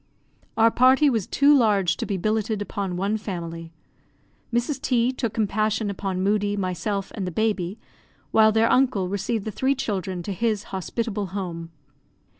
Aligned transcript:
Our 0.57 0.71
party 0.71 1.11
was 1.11 1.27
too 1.27 1.55
large 1.55 1.95
to 1.97 2.07
be 2.07 2.17
billetted 2.17 2.59
upon 2.59 2.97
one 2.97 3.17
family. 3.17 3.71
Mrs. 4.51 4.81
T 4.81 5.11
took 5.11 5.31
compassion 5.31 5.91
upon 5.91 6.23
Moodie, 6.23 6.57
myself, 6.57 7.11
and 7.13 7.27
the 7.27 7.31
baby, 7.31 7.77
while 8.31 8.51
their 8.51 8.67
uncle 8.71 9.09
received 9.09 9.45
the 9.45 9.51
three 9.51 9.75
children 9.75 10.23
to 10.23 10.33
his 10.33 10.63
hospitable 10.73 11.27
home. 11.37 11.69